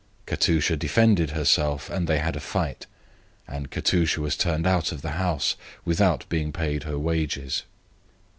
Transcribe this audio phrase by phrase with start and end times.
[0.25, 2.87] Katusha defended herself, and they had a fight,
[3.47, 7.61] and Katusha got turned out of the house without being paid her wages.